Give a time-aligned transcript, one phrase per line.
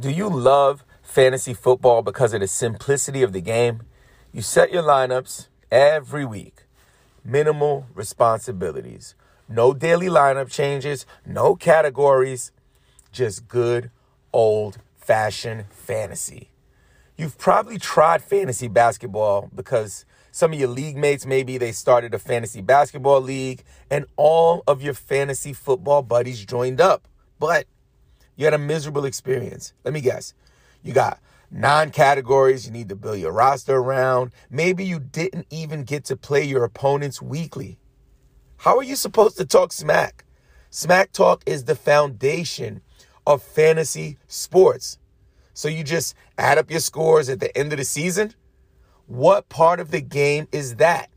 [0.00, 3.82] Do you love fantasy football because of the simplicity of the game?
[4.32, 6.62] You set your lineups every week,
[7.22, 9.14] minimal responsibilities,
[9.46, 12.50] no daily lineup changes, no categories,
[13.12, 13.90] just good
[14.32, 16.48] old fashioned fantasy.
[17.18, 22.18] You've probably tried fantasy basketball because some of your league mates, maybe they started a
[22.18, 27.06] fantasy basketball league and all of your fantasy football buddies joined up.
[27.38, 27.66] But
[28.40, 29.74] you had a miserable experience.
[29.84, 30.32] Let me guess.
[30.82, 31.20] You got
[31.50, 34.32] nine categories you need to build your roster around.
[34.48, 37.78] Maybe you didn't even get to play your opponents weekly.
[38.56, 40.24] How are you supposed to talk smack?
[40.70, 42.80] Smack talk is the foundation
[43.26, 44.96] of fantasy sports.
[45.52, 48.32] So you just add up your scores at the end of the season?
[49.06, 51.10] What part of the game is that?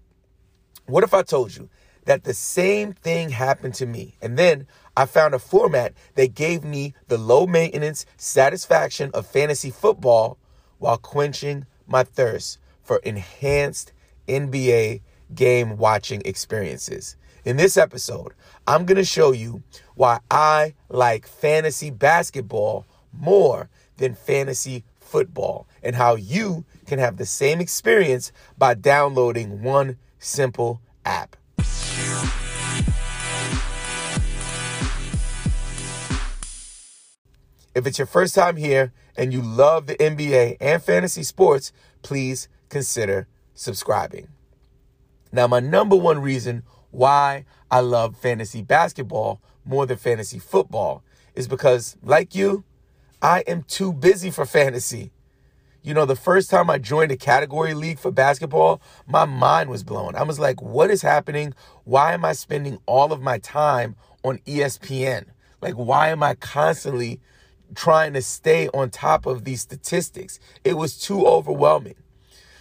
[0.87, 1.69] What if I told you
[2.03, 6.63] that the same thing happened to me and then I found a format that gave
[6.63, 10.37] me the low maintenance satisfaction of fantasy football
[10.77, 13.91] while quenching my thirst for enhanced
[14.27, 15.01] NBA
[15.33, 17.15] game watching experiences.
[17.45, 18.33] In this episode,
[18.67, 19.63] I'm going to show you
[19.95, 27.25] why I like fantasy basketball more than fantasy football and how you can have the
[27.25, 31.35] same experience by downloading one simple app.
[37.75, 41.71] If it's your first time here and you love the NBA and fantasy sports,
[42.03, 44.27] please consider subscribing.
[45.31, 51.47] Now, my number one reason why I love fantasy basketball more than fantasy football is
[51.47, 52.63] because, like you,
[53.21, 55.11] I am too busy for fantasy.
[55.81, 59.83] You know, the first time I joined a category league for basketball, my mind was
[59.83, 60.15] blown.
[60.15, 61.53] I was like, what is happening?
[61.83, 65.25] Why am I spending all of my time on ESPN?
[65.61, 67.19] Like, why am I constantly
[67.73, 70.39] trying to stay on top of these statistics.
[70.63, 71.95] It was too overwhelming.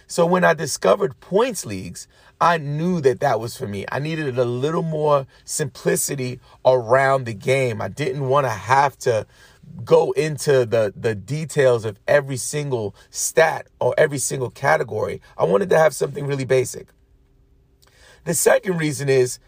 [0.07, 2.07] So when I discovered points leagues,
[2.39, 3.85] I knew that that was for me.
[3.91, 7.81] I needed a little more simplicity around the game.
[7.81, 9.25] I didn't want to have to
[9.83, 15.21] go into the the details of every single stat or every single category.
[15.37, 16.89] I wanted to have something really basic.
[18.25, 19.39] The second reason is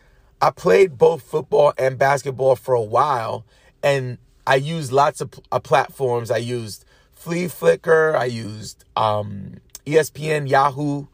[0.42, 3.46] I played both football and basketball for a while
[3.84, 4.18] and
[4.48, 6.32] I used lots of uh, platforms.
[6.32, 6.86] I used
[7.20, 8.16] Fleaflicker.
[8.16, 11.08] I used um, ESPN, Yahoo.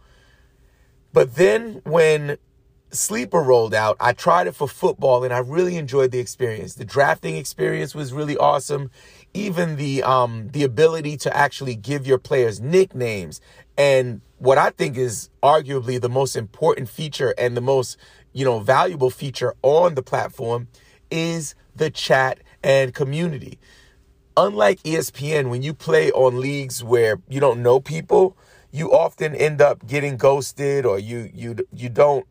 [1.14, 2.38] But then when
[2.92, 6.76] Sleeper rolled out, I tried it for football and I really enjoyed the experience.
[6.76, 8.92] The drafting experience was really awesome.
[9.34, 13.40] Even the um, the ability to actually give your players nicknames
[13.78, 17.98] and what I think is arguably the most important feature and the most
[18.34, 20.68] you know valuable feature on the platform
[21.10, 23.60] is the chat and community.
[24.38, 28.38] Unlike ESPN, when you play on leagues where you don't know people,
[28.72, 32.26] you often end up getting ghosted or you you you don't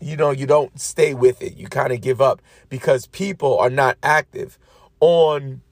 [0.00, 1.56] you know you don't stay with it.
[1.56, 4.58] You kind of give up because people are not active
[5.00, 5.62] on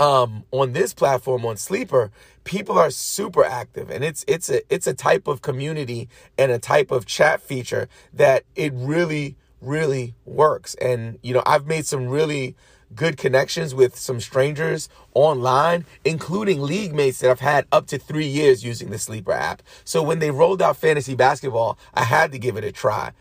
[0.00, 2.10] um on this platform on Sleeper,
[2.44, 6.58] people are super active and it's it's a it's a type of community and a
[6.58, 10.74] type of chat feature that it really really works.
[10.74, 12.56] And, you know, I've made some really
[12.94, 18.26] good connections with some strangers online, including league mates that I've had up to three
[18.26, 19.62] years using the Sleeper app.
[19.84, 23.12] So when they rolled out fantasy basketball, I had to give it a try.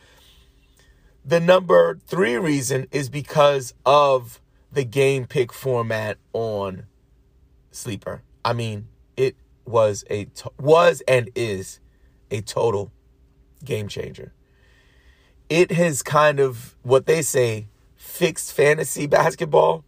[1.24, 6.86] The number three reason is because of the game pick format on
[7.72, 8.24] Sleeper.
[8.44, 9.36] I mean, it
[9.66, 10.28] was a
[10.58, 11.80] was and is
[12.32, 12.92] a total
[13.64, 14.34] game changer
[15.50, 19.84] it has kind of what they say fixed fantasy basketball.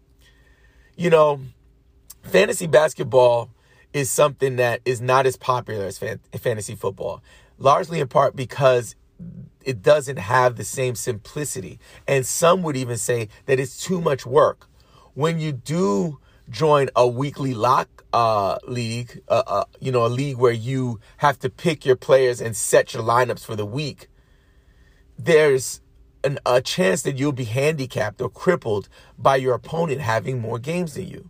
[0.95, 1.41] You know,
[2.23, 3.51] fantasy basketball
[3.93, 7.21] is something that is not as popular as fan- fantasy football,
[7.57, 8.95] largely in part because
[9.63, 11.79] it doesn't have the same simplicity.
[12.07, 14.67] And some would even say that it's too much work.
[15.13, 16.19] When you do
[16.49, 21.37] join a weekly lock uh, league, uh, uh, you know, a league where you have
[21.39, 24.07] to pick your players and set your lineups for the week,
[25.23, 25.81] there's
[26.23, 30.95] an, a chance that you'll be handicapped or crippled by your opponent having more games
[30.95, 31.29] than you.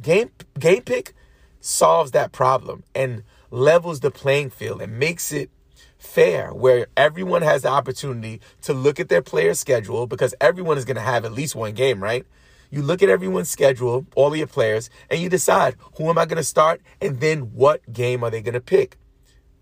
[0.00, 1.14] Game game pick
[1.60, 5.50] solves that problem and levels the playing field and makes it
[5.98, 10.84] fair where everyone has the opportunity to look at their player schedule because everyone is
[10.84, 12.26] going to have at least one game, right?
[12.70, 16.24] You look at everyone's schedule, all of your players, and you decide who am I
[16.24, 18.96] going to start and then what game are they going to pick.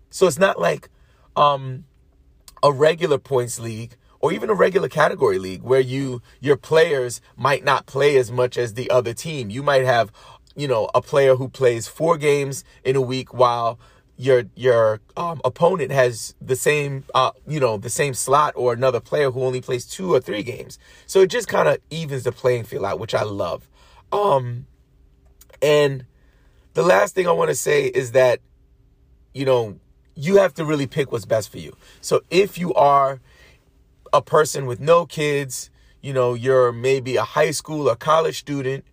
[0.09, 0.89] So it's not like
[1.35, 1.85] um
[2.63, 7.63] a regular points league or even a regular category league where you your players might
[7.63, 9.49] not play as much as the other team.
[9.49, 10.11] You might have
[10.55, 13.79] you know, a player who plays four games in a week while
[14.17, 18.99] your your um, opponent has the same uh, you know the same slot or another
[18.99, 20.77] player who only plays two or three games.
[21.07, 23.67] So it just kind of evens the playing field out, which I love.
[24.11, 24.67] Um,
[25.61, 26.05] and
[26.73, 28.41] the last thing I want to say is that
[29.33, 29.79] you know
[30.15, 31.75] you have to really pick what's best for you.
[32.01, 33.19] So if you are
[34.13, 35.69] a person with no kids,
[36.01, 38.85] you know, you're maybe a high school or college student,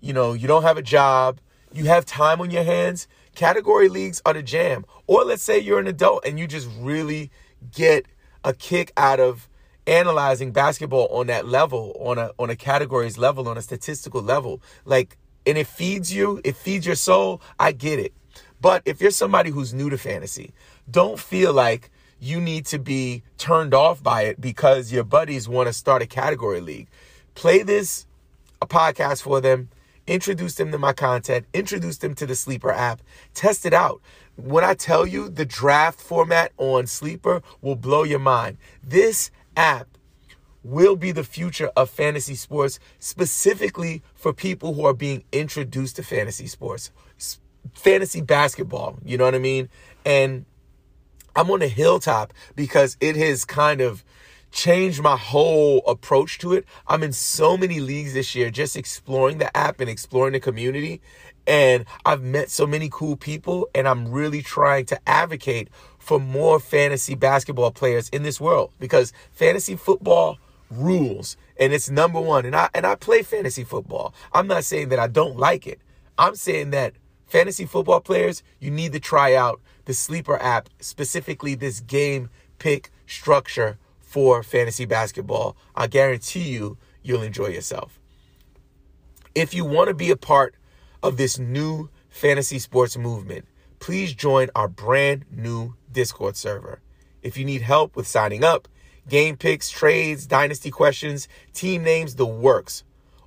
[0.00, 1.40] you know, you don't have a job,
[1.72, 4.84] you have time on your hands, category leagues are the jam.
[5.06, 7.30] Or let's say you're an adult and you just really
[7.72, 8.06] get
[8.44, 9.48] a kick out of
[9.86, 14.62] analyzing basketball on that level, on a on a categories level, on a statistical level.
[14.84, 17.40] Like and it feeds you, it feeds your soul.
[17.58, 18.12] I get it.
[18.60, 20.52] But if you're somebody who's new to fantasy,
[20.90, 21.90] don't feel like
[22.20, 26.06] you need to be turned off by it because your buddies want to start a
[26.06, 26.88] category league.
[27.34, 28.06] Play this
[28.60, 29.70] a podcast for them
[30.10, 33.00] introduce them to my content, introduce them to the Sleeper app,
[33.32, 34.00] test it out.
[34.36, 39.86] When I tell you the draft format on Sleeper will blow your mind, this app
[40.64, 46.02] will be the future of fantasy sports, specifically for people who are being introduced to
[46.02, 46.90] fantasy sports,
[47.74, 48.98] fantasy basketball.
[49.04, 49.68] You know what I mean?
[50.04, 50.44] And
[51.36, 54.04] I'm on a hilltop because it has kind of
[54.50, 56.64] changed my whole approach to it.
[56.88, 61.00] I'm in so many leagues this year just exploring the app and exploring the community.
[61.46, 65.68] And I've met so many cool people, and I'm really trying to advocate
[65.98, 70.38] for more fantasy basketball players in this world because fantasy football
[70.70, 72.46] rules and it's number one.
[72.46, 74.14] And I and I play fantasy football.
[74.32, 75.80] I'm not saying that I don't like it.
[76.18, 76.94] I'm saying that
[77.30, 82.28] fantasy football players, you need to try out the sleeper app, specifically this game
[82.58, 85.56] pick structure for fantasy basketball.
[85.74, 88.00] I guarantee you, you'll enjoy yourself.
[89.34, 90.56] If you want to be a part
[91.02, 93.46] of this new fantasy sports movement,
[93.78, 96.80] please join our brand new Discord server.
[97.22, 98.66] If you need help with signing up,
[99.08, 102.82] game picks, trades, dynasty questions, team names, the works,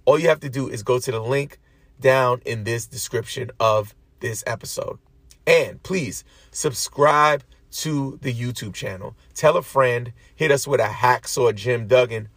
[0.06, 1.58] all you have to do is go to the link
[2.00, 5.00] down in this description of this episode.
[5.46, 9.16] And please subscribe to the YouTube channel.
[9.34, 12.30] Tell a friend, hit us with a hacksaw Jim Duggan,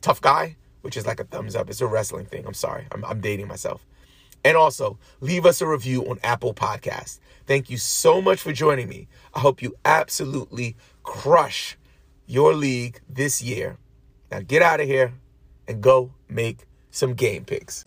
[0.00, 1.68] tough guy, which is like a thumbs up.
[1.68, 2.46] It's a wrestling thing.
[2.46, 2.86] I'm sorry.
[2.92, 3.86] I'm, I'm dating myself.
[4.44, 7.18] And also, leave us a review on Apple Podcast.
[7.46, 9.08] Thank you so much for joining me.
[9.32, 11.78] I hope you absolutely crush
[12.26, 13.78] your league this year.
[14.30, 15.14] Now get out of here
[15.66, 17.84] and go make some game picks.